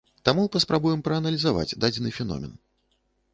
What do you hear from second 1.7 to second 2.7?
дадзены феномен.